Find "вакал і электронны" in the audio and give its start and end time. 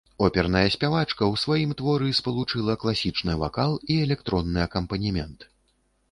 3.41-4.63